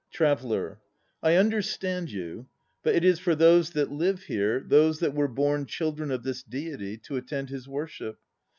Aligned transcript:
TRAVELLER. 0.09 0.79
I 1.21 1.35
understand 1.35 2.09
you. 2.09 2.47
But 2.81 2.95
it 2.95 3.03
is 3.05 3.19
for 3.19 3.35
those 3.35 3.69
that 3.73 3.91
live 3.91 4.23
here, 4.23 4.59
those 4.59 4.99
that 4.99 5.13
were 5.13 5.27
born 5.27 5.67
children 5.67 6.09
of 6.09 6.23
this 6.23 6.41
Deity, 6.41 6.97
to 7.03 7.17
attend 7.17 7.49
his 7.49 7.67
worship. 7.67 8.17